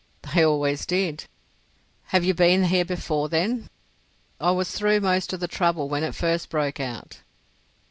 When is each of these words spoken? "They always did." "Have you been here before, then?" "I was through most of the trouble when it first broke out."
"They 0.33 0.43
always 0.43 0.87
did." 0.87 1.25
"Have 2.05 2.23
you 2.23 2.33
been 2.33 2.63
here 2.63 2.83
before, 2.83 3.29
then?" 3.29 3.67
"I 4.39 4.49
was 4.49 4.71
through 4.71 4.99
most 5.01 5.31
of 5.31 5.39
the 5.41 5.47
trouble 5.47 5.89
when 5.89 6.01
it 6.03 6.15
first 6.15 6.49
broke 6.49 6.79
out." 6.79 7.19